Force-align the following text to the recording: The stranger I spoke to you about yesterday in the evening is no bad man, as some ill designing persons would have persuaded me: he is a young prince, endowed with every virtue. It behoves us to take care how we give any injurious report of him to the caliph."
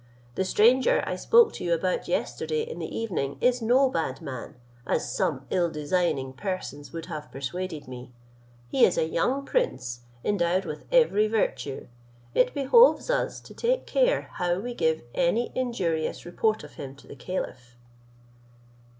The 0.33 0.43
stranger 0.45 1.03
I 1.05 1.15
spoke 1.15 1.53
to 1.53 1.63
you 1.63 1.75
about 1.75 2.07
yesterday 2.07 2.63
in 2.63 2.79
the 2.79 2.87
evening 2.87 3.37
is 3.39 3.61
no 3.61 3.87
bad 3.87 4.19
man, 4.19 4.55
as 4.87 5.13
some 5.15 5.45
ill 5.51 5.69
designing 5.69 6.33
persons 6.33 6.91
would 6.91 7.05
have 7.05 7.31
persuaded 7.31 7.87
me: 7.87 8.11
he 8.67 8.83
is 8.83 8.97
a 8.97 9.05
young 9.07 9.45
prince, 9.45 9.99
endowed 10.25 10.65
with 10.65 10.85
every 10.91 11.27
virtue. 11.27 11.85
It 12.33 12.55
behoves 12.55 13.11
us 13.11 13.39
to 13.41 13.53
take 13.53 13.85
care 13.85 14.29
how 14.37 14.57
we 14.59 14.73
give 14.73 15.03
any 15.13 15.51
injurious 15.53 16.25
report 16.25 16.63
of 16.63 16.73
him 16.81 16.95
to 16.95 17.05
the 17.07 17.15
caliph." 17.15 17.77